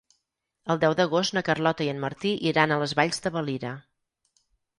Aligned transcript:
El 0.73 0.79
deu 0.83 0.95
d'agost 0.99 1.35
na 1.37 1.43
Carlota 1.49 1.85
i 1.89 1.91
en 1.91 1.99
Martí 2.07 2.33
iran 2.53 2.75
a 2.77 2.79
les 2.85 2.97
Valls 3.01 3.23
de 3.27 3.35
Valira. 3.37 3.77